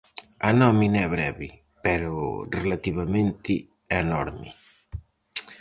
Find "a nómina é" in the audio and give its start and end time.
0.49-1.09